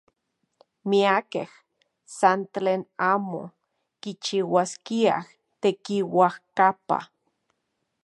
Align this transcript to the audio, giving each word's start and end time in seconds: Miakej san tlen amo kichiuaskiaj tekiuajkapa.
Miakej 0.89 1.49
san 2.17 2.39
tlen 2.53 2.81
amo 3.11 3.41
kichiuaskiaj 4.01 5.23
tekiuajkapa. 5.61 6.97